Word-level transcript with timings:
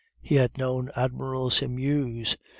He 0.19 0.33
had 0.37 0.57
known 0.57 0.89
Admiral 0.95 1.51
Simeuse, 1.51 2.31
M. 2.33 2.37